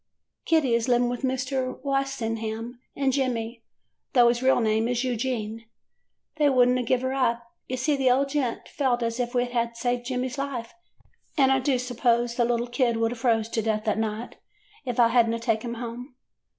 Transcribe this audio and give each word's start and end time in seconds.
"Kitty 0.45 0.73
is 0.73 0.87
living 0.87 1.09
with 1.09 1.21
Mr. 1.21 1.79
Walsingham 1.83 2.79
and 2.95 3.13
Jemmy, 3.13 3.61
'though 4.13 4.29
his 4.29 4.41
real 4.41 4.59
name 4.59 4.87
is 4.87 5.03
Eugene. 5.03 5.65
They 6.37 6.49
would 6.49 6.69
n't 6.69 6.87
give 6.87 7.03
her 7.03 7.13
up. 7.13 7.47
You 7.67 7.77
see 7.77 7.95
the 7.95 8.09
old 8.09 8.29
gent 8.29 8.67
felt 8.67 9.03
as 9.03 9.19
if 9.19 9.35
we 9.35 9.45
had 9.45 9.77
saved 9.77 10.07
Jemmy's 10.07 10.39
life, 10.39 10.73
and 11.37 11.51
I 11.51 11.59
do 11.59 11.77
suppose 11.77 12.33
the 12.33 12.45
little 12.45 12.65
kid 12.65 12.97
would 12.97 13.11
a' 13.11 13.15
froze 13.15 13.47
to 13.49 13.61
death 13.61 13.83
that 13.83 13.99
night 13.99 14.37
if 14.85 14.99
I 14.99 15.09
had 15.09 15.29
n't 15.29 15.43
taken 15.43 15.69
him 15.69 15.73
home. 15.75 16.15